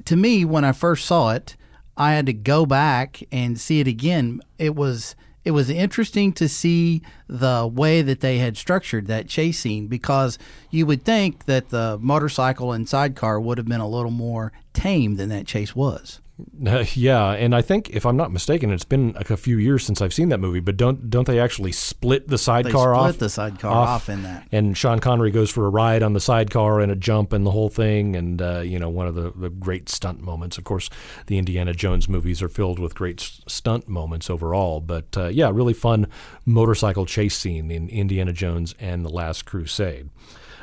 [0.06, 1.56] to me when I first saw it.
[1.96, 4.42] I had to go back and see it again.
[4.58, 5.16] It was
[5.50, 10.38] it was interesting to see the way that they had structured that chase scene because
[10.70, 15.16] you would think that the motorcycle and sidecar would have been a little more tame
[15.16, 16.22] than that chase was.
[16.94, 20.02] Yeah, and I think if I'm not mistaken, it's been like a few years since
[20.02, 20.60] I've seen that movie.
[20.60, 23.18] But don't don't they actually split the They sidecar split off?
[23.18, 24.48] the sidecar off, in that.
[24.52, 27.52] and Sean Connery goes for a ride on the sidecar and a jump and the
[27.52, 28.16] whole thing.
[28.16, 30.58] And, uh, you know, one of the, the great stunt moments.
[30.58, 30.90] Of course,
[31.28, 34.80] the Indiana Jones movies are filled with great stunt moments overall.
[34.82, 36.08] But, uh, yeah, really fun
[36.46, 40.10] motorcycle chase scene in Indiana Jones and The Last Crusade.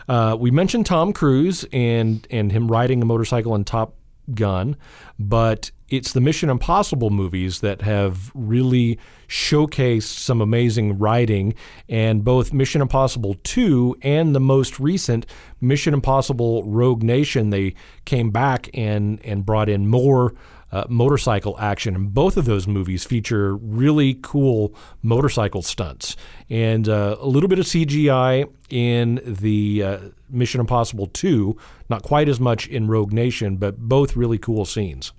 [0.09, 3.95] Uh, we mentioned Tom Cruise and, and him riding a motorcycle on Top
[4.35, 4.77] Gun,
[5.19, 11.55] but it's the Mission Impossible movies that have really showcased some amazing writing.
[11.89, 15.27] And both Mission Impossible 2 and the most recent
[15.61, 20.35] Mission Impossible Rogue Nation, they came back and, and brought in more
[20.73, 21.95] uh, motorcycle action.
[21.95, 26.17] And both of those movies feature really cool motorcycle stunts
[26.51, 29.99] and uh, a little bit of CGI in the uh,
[30.29, 31.57] Mission Impossible 2,
[31.89, 35.13] not quite as much in Rogue Nation, but both really cool scenes.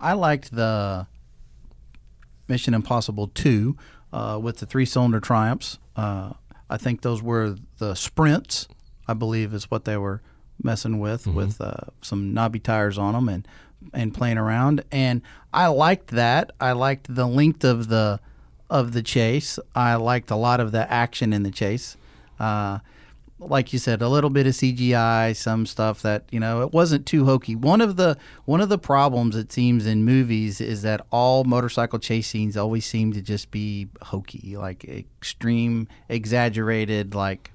[0.00, 1.06] I liked the
[2.48, 3.76] Mission Impossible 2
[4.12, 5.78] uh, with the three cylinder triumphs.
[5.96, 6.32] Uh,
[6.70, 8.68] I think those were the sprints,
[9.06, 10.22] I believe, is what they were
[10.62, 11.36] messing with, Mm-hmm.
[11.36, 13.46] with uh, some knobby tires on them and,
[13.92, 14.84] and playing around.
[14.90, 16.52] And I liked that.
[16.60, 18.20] I liked the length of the
[18.70, 19.58] of the chase.
[19.74, 21.96] I liked a lot of the action in the chase.
[22.38, 22.78] Uh,
[23.40, 27.06] like you said, a little bit of CGI, some stuff that you know it wasn't
[27.06, 27.54] too hokey.
[27.54, 31.98] One of the one of the problems it seems in movies is that all motorcycle
[31.98, 37.14] chase scenes always seem to just be hokey, like extreme, exaggerated.
[37.14, 37.52] Like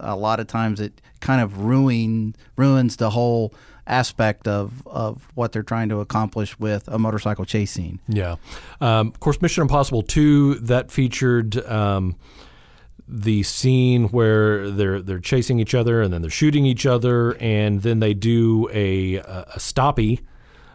[0.00, 3.52] a lot of times it kind of ruin ruins the whole
[3.86, 8.00] aspect of of what they're trying to accomplish with a motorcycle chase scene.
[8.08, 8.36] Yeah.
[8.80, 12.16] Um, of course, Mission Impossible 2, that featured um,
[13.08, 17.82] the scene where they're they're chasing each other and then they're shooting each other and
[17.82, 20.20] then they do a, a, stoppie,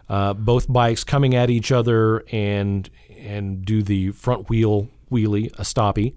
[0.08, 5.62] uh, both bikes coming at each other and and do the front wheel wheelie, a
[5.62, 6.14] stoppie,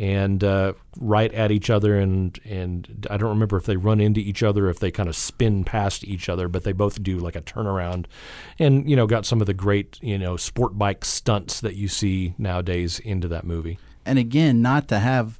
[0.00, 4.18] and uh, right at each other and and I don't remember if they run into
[4.18, 7.36] each other, if they kind of spin past each other, but they both do like
[7.36, 8.06] a turnaround,
[8.58, 11.86] and you know got some of the great you know sport bike stunts that you
[11.86, 13.78] see nowadays into that movie.
[14.06, 15.38] and again, not to have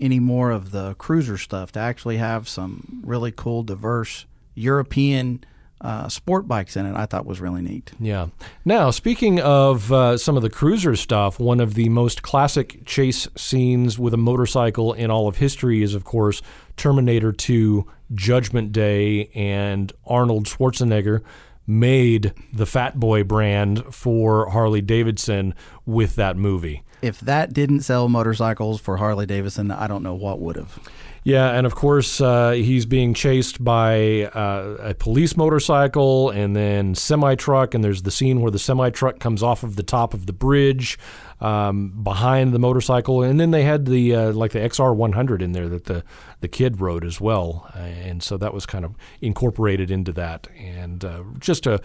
[0.00, 5.42] any more of the cruiser stuff, to actually have some really cool, diverse European
[5.80, 7.92] uh, sport bikes in it, I thought was really neat.
[8.00, 8.28] Yeah.
[8.64, 13.28] Now, speaking of uh, some of the cruiser stuff, one of the most classic chase
[13.36, 16.42] scenes with a motorcycle in all of history is, of course,
[16.76, 21.22] Terminator 2 Judgment Day, and Arnold Schwarzenegger
[21.66, 26.82] made the Fat Boy brand for Harley Davidson with that movie.
[27.00, 30.78] If that didn't sell motorcycles for Harley Davidson, I don't know what would have.
[31.24, 36.94] Yeah, and of course, uh, he's being chased by uh, a police motorcycle and then
[36.94, 37.74] semi truck.
[37.74, 40.32] And there's the scene where the semi truck comes off of the top of the
[40.32, 40.98] bridge
[41.40, 43.22] um, behind the motorcycle.
[43.22, 46.02] And then they had the uh, like the XR 100 in there that the
[46.40, 50.46] the kid rode as well, and so that was kind of incorporated into that.
[50.56, 51.80] And uh, just a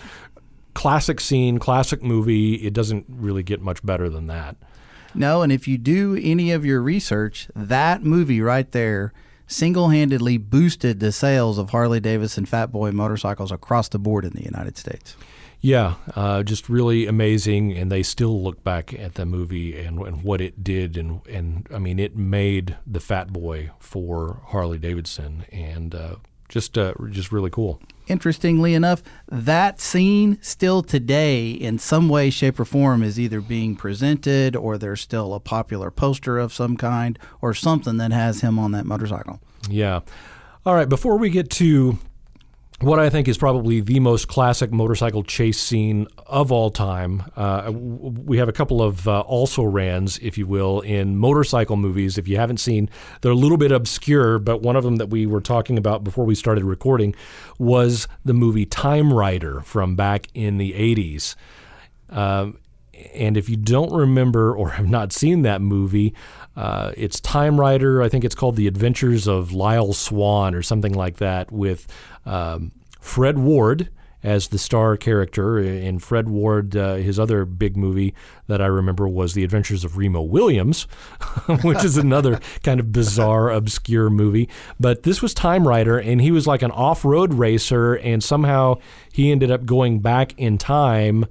[0.74, 2.56] classic scene, classic movie.
[2.56, 4.56] It doesn't really get much better than that.
[5.16, 9.14] No, and if you do any of your research, that movie right there
[9.48, 14.34] single handedly boosted the sales of Harley Davidson Fat Boy motorcycles across the board in
[14.34, 15.16] the United States.
[15.62, 20.22] Yeah, uh, just really amazing, and they still look back at the movie and, and
[20.22, 25.46] what it did, and and I mean, it made the Fat Boy for Harley Davidson,
[25.54, 26.16] and uh,
[26.50, 27.80] just uh, just really cool.
[28.08, 33.76] Interestingly enough, that scene still today, in some way, shape, or form, is either being
[33.76, 38.60] presented or there's still a popular poster of some kind or something that has him
[38.60, 39.40] on that motorcycle.
[39.70, 40.02] Yeah.
[40.66, 40.90] All right.
[40.90, 41.98] Before we get to
[42.84, 47.24] what I think is probably the most classic motorcycle chase scene of all time.
[47.36, 52.18] Uh, we have a couple of uh, also rans, if you will, in motorcycle movies.
[52.18, 52.90] If you haven't seen,
[53.22, 56.26] they're a little bit obscure, but one of them that we were talking about before
[56.26, 57.16] we started recording
[57.58, 61.36] was the movie Time Rider from back in the 80s.
[62.10, 62.60] Um,
[63.14, 66.14] and if you don't remember or have not seen that movie,
[66.56, 68.02] uh, it's Time Rider.
[68.02, 71.88] I think it's called The Adventures of Lyle Swann or something like that, with
[72.26, 73.90] um, Fred Ward
[74.24, 75.58] as the star character.
[75.58, 78.14] And Fred Ward, uh, his other big movie
[78.48, 80.84] that I remember was The Adventures of Remo Williams,
[81.64, 84.50] which is another kind of bizarre, obscure movie.
[84.80, 88.76] But this was Time Rider, and he was like an off road racer, and somehow
[89.12, 91.26] he ended up going back in time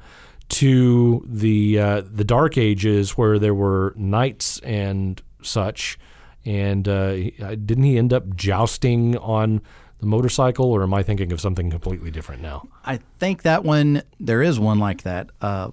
[0.52, 5.98] to the uh, the Dark Ages where there were knights and such.
[6.44, 9.60] And uh, uh, didn't he end up jousting on
[10.00, 12.66] the motorcycle, or am I thinking of something completely different now?
[12.84, 15.30] I think that one, there is one like that.
[15.40, 15.70] Uh,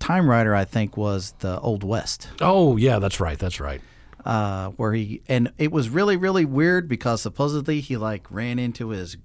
[0.00, 2.28] Time Rider, I think, was the Old West.
[2.40, 3.38] Oh, yeah, that's right.
[3.38, 3.80] That's right.
[4.24, 8.88] uh, where he and it was really really weird because supposedly he like ran into
[8.88, 9.16] his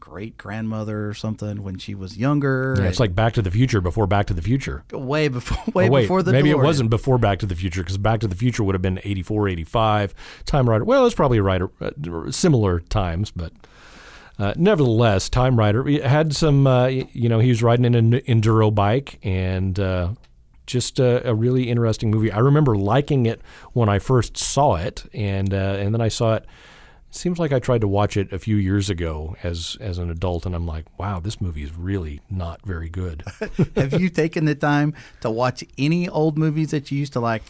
[0.00, 2.74] great grandmother or something when she was younger.
[2.78, 4.82] Yeah, it's like Back to the Future before Back to the Future.
[4.92, 7.82] way before way Oh, wait, before the maybe it wasn't before Back to the Future
[7.82, 10.14] because Back to the Future would have been 84, 85.
[10.46, 13.52] Time Rider, well, it's probably right, uh, similar times, but
[14.38, 18.74] uh, nevertheless, Time Rider had some, uh, you know, he was riding in an enduro
[18.74, 20.14] bike and uh,
[20.66, 22.32] just a, a really interesting movie.
[22.32, 23.42] I remember liking it
[23.74, 26.46] when I first saw it, and uh, and then I saw it
[27.10, 30.46] seems like I tried to watch it a few years ago as as an adult,
[30.46, 33.24] and I'm like, wow, this movie is really not very good.
[33.76, 37.42] Have you taken the time to watch any old movies that you used to like,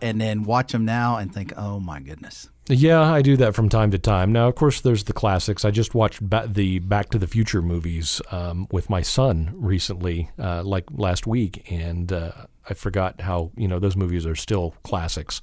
[0.00, 2.48] and then watch them now and think, oh my goodness?
[2.66, 4.32] Yeah, I do that from time to time.
[4.32, 5.66] Now, of course, there's the classics.
[5.66, 10.30] I just watched ba- the Back to the Future movies um, with my son recently,
[10.38, 12.32] uh, like last week, and uh,
[12.68, 15.40] I forgot how you know those movies are still classics.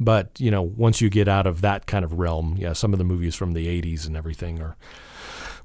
[0.00, 2.98] But you know, once you get out of that kind of realm, yeah, some of
[2.98, 4.76] the movies from the '80s and everything are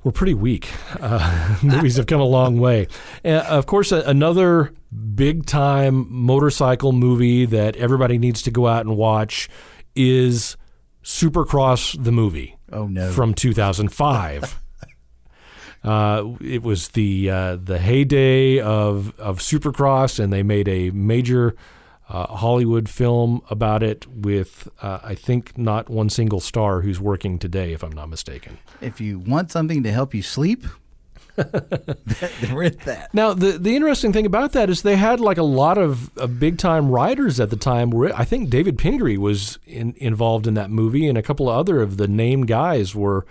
[0.03, 0.69] were pretty weak.
[0.99, 2.87] Uh, movies have come a long way.
[3.23, 4.73] Uh, of course, another
[5.15, 9.49] big time motorcycle movie that everybody needs to go out and watch
[9.95, 10.57] is
[11.03, 12.57] Supercross the movie.
[12.71, 13.11] Oh no!
[13.11, 14.59] From 2005.
[15.83, 21.55] Uh, it was the uh, the heyday of of Supercross, and they made a major
[22.09, 27.39] uh, Hollywood film about it with uh, I think not one single star who's working
[27.39, 28.57] today, if I'm not mistaken.
[28.81, 30.65] If you want something to help you sleep.
[32.51, 33.09] rent that.
[33.13, 36.37] Now, the the interesting thing about that is they had like a lot of, of
[36.37, 37.91] big time writers at the time.
[37.91, 41.57] Where I think David Pingree was in, involved in that movie, and a couple of
[41.57, 43.25] other of the name guys were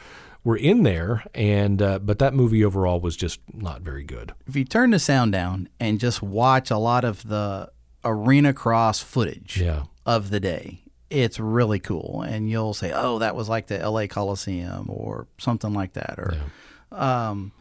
[0.48, 1.22] were in there.
[1.34, 4.32] And uh, but that movie overall was just not very good.
[4.46, 7.70] If you turn the sound down and just watch a lot of the
[8.04, 9.82] arena cross footage Yeah.
[10.06, 10.80] of the day,
[11.10, 12.22] it's really cool.
[12.26, 14.08] And you'll say, "Oh, that was like the L.A.
[14.08, 16.34] Coliseum or something like that," or.
[16.90, 17.52] Um,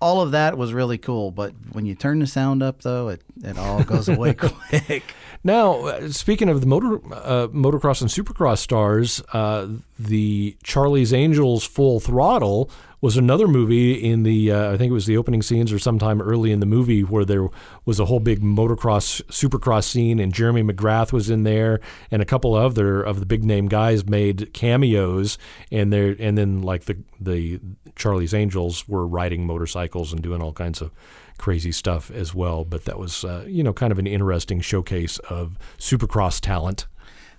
[0.00, 3.22] all of that was really cool, but when you turn the sound up, though, it,
[3.42, 5.14] it all goes away quick.
[5.44, 11.64] Now, uh, speaking of the motor, uh, motocross and supercross stars, uh, the Charlie's Angels
[11.64, 12.70] Full Throttle
[13.00, 16.20] was another movie in the, uh, I think it was the opening scenes or sometime
[16.20, 17.48] early in the movie where there
[17.84, 21.80] was a whole big motocross, supercross scene, and Jeremy McGrath was in there,
[22.10, 25.38] and a couple of other of the big name guys made cameos,
[25.72, 27.60] and there, and then like the the
[27.96, 30.90] Charlie's Angels were riding motorcycles and doing all kinds of
[31.38, 32.64] crazy stuff as well.
[32.64, 36.86] But that was, uh, you know, kind of an interesting showcase of supercross talent.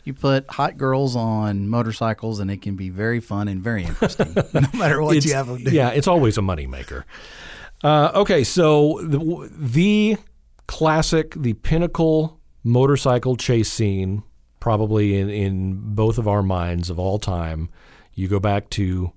[0.04, 4.34] You put hot girls on motorcycles, and it can be very fun and very interesting,
[4.54, 5.72] no matter what It's- you have them do.
[5.72, 7.04] Yeah, it's always a moneymaker.
[7.84, 10.18] Uh, okay, so the, the
[10.68, 14.24] classic, the pinnacle motorcycle chase scene,
[14.60, 17.70] probably in, in both of our minds of all time.
[18.14, 19.12] You go back to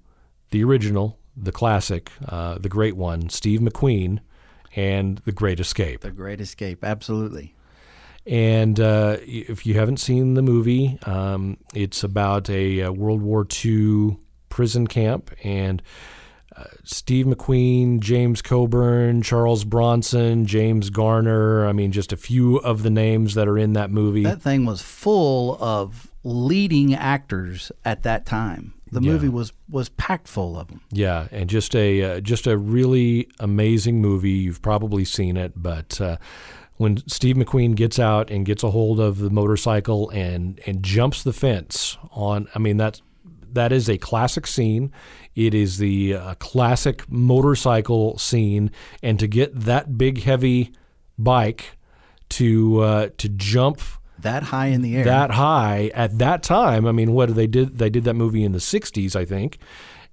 [0.50, 4.20] the original, the classic, uh, the great one, Steve McQueen,
[4.76, 6.00] and The Great Escape.
[6.00, 7.53] The Great Escape, absolutely.
[8.26, 13.46] And uh, if you haven't seen the movie, um, it's about a, uh World War
[13.64, 14.16] II
[14.48, 15.82] prison camp, and
[16.56, 21.66] uh, Steve McQueen, James Coburn, Charles Bronson, James Garner.
[21.66, 24.22] I mean, just a few of the names that are in that movie.
[24.22, 28.72] That thing was full of leading actors at that time.
[28.92, 29.12] The Yeah.
[29.12, 30.80] movie was was packed full of them.
[30.92, 34.30] Yeah, and just a uh, just a really amazing movie.
[34.30, 36.16] You've probably seen it, but uh,
[36.76, 41.22] when Steve McQueen gets out and gets a hold of the motorcycle and and jumps
[41.22, 43.00] the fence on, I mean that
[43.52, 44.92] that is a classic scene.
[45.36, 48.70] It is the uh, classic motorcycle scene,
[49.02, 50.72] and to get that big heavy
[51.18, 51.76] bike
[52.30, 53.80] to uh, to jump
[54.18, 55.04] That high in the air.
[55.04, 56.86] that high at that time.
[56.86, 59.58] I mean, what they did they did that movie in the '60s, I think,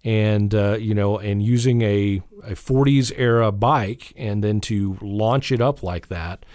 [0.03, 5.51] and uh, you know, and using a a '40s era bike and then to launch
[5.51, 6.45] it up like that,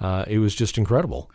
[0.00, 1.30] uh, it was just incredible.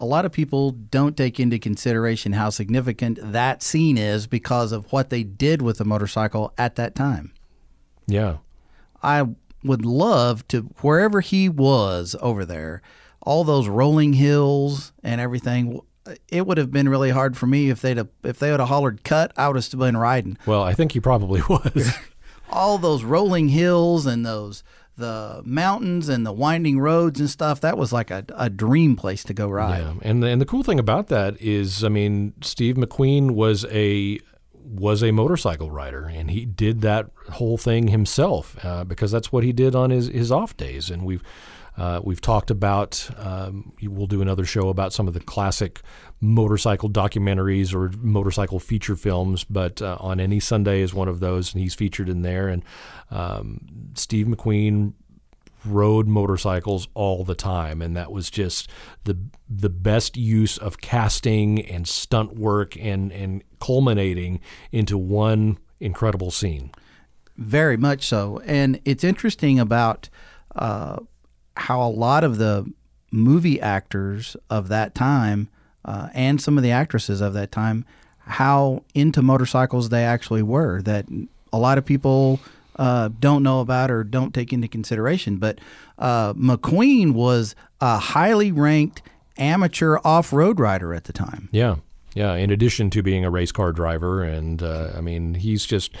[0.00, 4.90] a lot of people don't take into consideration how significant that scene is because of
[4.92, 7.32] what they did with the motorcycle at that time.
[8.06, 8.38] Yeah,
[9.02, 9.26] I
[9.62, 12.80] would love to wherever he was over there,
[13.22, 15.80] all those rolling hills and everything.
[16.28, 18.68] It would have been really hard for me if they'd have, if they would have
[18.68, 19.32] hollered cut.
[19.36, 20.38] I would have still been riding.
[20.46, 21.92] well, I think he probably was.
[22.50, 24.64] All those rolling hills and those
[24.96, 27.60] the mountains and the winding roads and stuff.
[27.60, 29.78] That was like a, a dream place to go ride.
[29.78, 34.20] Yeah, and and the cool thing about that is, I mean, Steve McQueen was a
[34.52, 39.42] was a motorcycle rider, and he did that whole thing himself uh, because that's what
[39.42, 40.90] he did on his his off days.
[40.90, 41.22] And we've
[41.80, 45.80] uh, we've talked about um, we'll do another show about some of the classic
[46.20, 51.54] motorcycle documentaries or motorcycle feature films, but uh, on any Sunday is one of those,
[51.54, 52.48] and he's featured in there.
[52.48, 52.62] And
[53.10, 54.92] um, Steve McQueen
[55.64, 58.66] rode motorcycles all the time and that was just
[59.04, 59.14] the
[59.46, 64.40] the best use of casting and stunt work and and culminating
[64.72, 66.70] into one incredible scene.
[67.36, 68.40] Very much so.
[68.46, 70.08] And it's interesting about
[70.56, 71.00] uh,
[71.60, 72.70] how a lot of the
[73.10, 75.48] movie actors of that time
[75.84, 77.84] uh, and some of the actresses of that time
[78.20, 81.06] how into motorcycles they actually were that
[81.52, 82.40] a lot of people
[82.76, 85.36] uh, don't know about or don't take into consideration.
[85.36, 85.58] But
[85.98, 89.02] uh, McQueen was a highly ranked
[89.36, 91.48] amateur off road rider at the time.
[91.52, 91.76] Yeah.
[92.14, 92.34] Yeah.
[92.34, 94.22] In addition to being a race car driver.
[94.22, 95.94] And uh, I mean, he's just,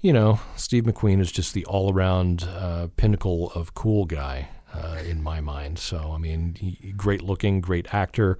[0.00, 4.48] you know, Steve McQueen is just the all around uh, pinnacle of cool guy.
[4.72, 8.38] Uh, in my mind, so I mean, he, great looking, great actor,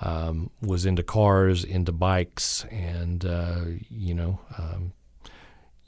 [0.00, 4.92] um, was into cars, into bikes, and uh, you know, um,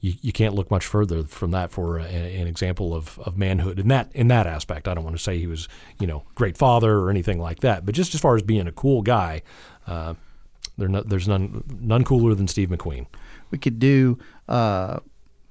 [0.00, 3.78] you, you can't look much further from that for a, an example of, of manhood
[3.78, 4.88] in that in that aspect.
[4.88, 5.68] I don't want to say he was
[5.98, 8.72] you know great father or anything like that, but just as far as being a
[8.72, 9.42] cool guy,
[9.86, 10.14] uh,
[10.78, 13.06] no, there's none none cooler than Steve McQueen.
[13.50, 14.18] We could do
[14.48, 15.00] uh,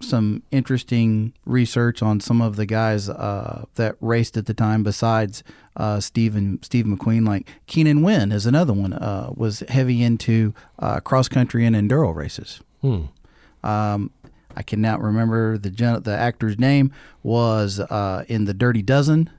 [0.01, 5.43] some interesting research on some of the guys uh, that raced at the time besides
[5.75, 7.27] uh, Steve and Steve McQueen.
[7.27, 8.93] Like Keenan Wynn is another one.
[8.93, 12.61] Uh, was heavy into uh, cross country and enduro races.
[12.81, 13.05] Hmm.
[13.63, 14.11] Um,
[14.55, 16.91] I cannot remember the gen- the actor's name.
[17.23, 19.29] Was uh, in the Dirty Dozen.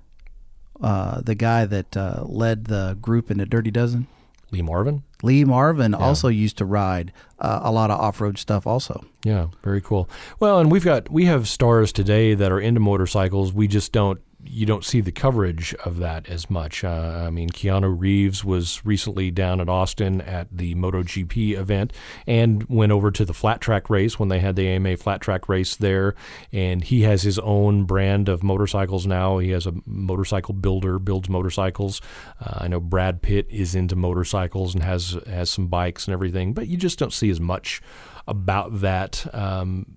[0.80, 1.94] Uh, the guy that
[2.26, 4.06] led the group in the Dirty Dozen.
[4.52, 5.02] Lee Marvin.
[5.22, 5.98] Lee Marvin yeah.
[5.98, 9.04] also used to ride uh, a lot of off-road stuff also.
[9.24, 10.08] Yeah, very cool.
[10.38, 13.52] Well, and we've got we have stars today that are into motorcycles.
[13.52, 16.82] We just don't you don't see the coverage of that as much.
[16.82, 21.92] Uh, I mean, Keanu Reeves was recently down at Austin at the MotoGP event
[22.26, 25.48] and went over to the flat track race when they had the AMA flat track
[25.48, 26.14] race there.
[26.52, 29.38] And he has his own brand of motorcycles now.
[29.38, 32.00] He has a motorcycle builder, builds motorcycles.
[32.40, 36.54] Uh, I know Brad Pitt is into motorcycles and has has some bikes and everything,
[36.54, 37.82] but you just don't see as much
[38.26, 39.26] about that.
[39.34, 39.96] Um,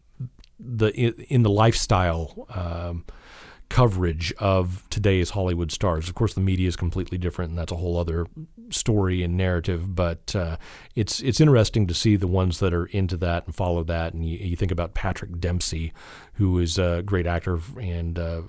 [0.59, 2.47] the in, in the lifestyle.
[2.49, 3.05] Um,
[3.74, 6.07] coverage of today's Hollywood stars.
[6.07, 8.28] Of course, the media is completely different, and that's a whole other
[8.69, 9.95] story and narrative.
[9.95, 10.57] But uh,
[10.93, 14.13] it's it's interesting to see the ones that are into that and follow that.
[14.13, 15.91] And you, you think about Patrick Dempsey,
[16.34, 18.43] who is a great actor and uh,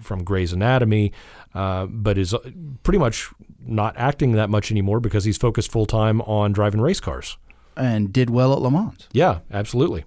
[0.00, 1.12] from Grey's Anatomy,
[1.54, 2.38] uh, but is uh,
[2.84, 7.00] pretty much not acting that much anymore because he's focused full time on driving race
[7.00, 7.36] cars.
[7.76, 9.08] And did well at Le Mans.
[9.10, 10.04] Yeah, absolutely.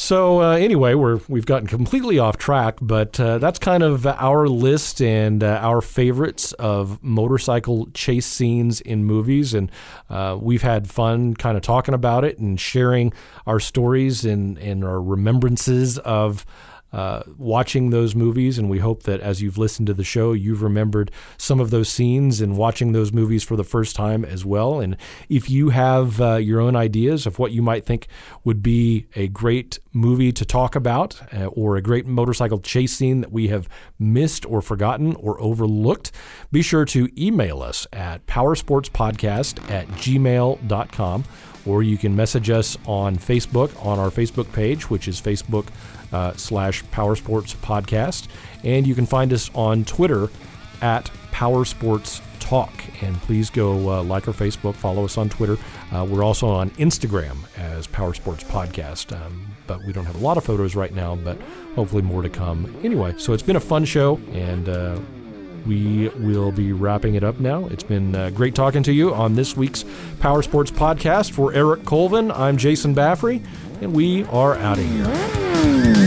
[0.00, 4.46] So uh, anyway, we're we've gotten completely off track, but uh, that's kind of our
[4.46, 9.72] list and uh, our favorites of motorcycle chase scenes in movies, and
[10.08, 13.12] uh, we've had fun kind of talking about it and sharing
[13.44, 16.46] our stories and and our remembrances of
[16.92, 20.62] uh, watching those movies, and we hope that as you've listened to the show, you've
[20.62, 24.80] remembered some of those scenes and watching those movies for the first time as well.
[24.80, 24.96] And
[25.28, 28.08] if you have uh, your own ideas of what you might think
[28.44, 33.20] would be a great movie to talk about, uh, or a great motorcycle chase scene
[33.20, 33.68] that we have
[33.98, 36.12] missed or forgotten or overlooked,
[36.50, 41.24] be sure to email us at powersportspodcast at gmail.com
[41.68, 45.66] or you can message us on Facebook on our Facebook page, which is Facebook
[46.12, 48.28] uh, slash Power Sports Podcast.
[48.64, 50.30] And you can find us on Twitter
[50.80, 52.72] at Power Sports Talk.
[53.02, 55.58] And please go uh, like our Facebook, follow us on Twitter.
[55.92, 59.14] Uh, we're also on Instagram as Power Sports Podcast.
[59.14, 61.38] Um, but we don't have a lot of photos right now, but
[61.74, 62.74] hopefully more to come.
[62.82, 64.98] Anyway, so it's been a fun show, and uh,
[65.68, 67.66] we will be wrapping it up now.
[67.66, 69.84] It's been uh, great talking to you on this week's
[70.18, 71.32] Power Sports Podcast.
[71.32, 73.42] For Eric Colvin, I'm Jason Baffrey,
[73.82, 75.97] and we are out of here.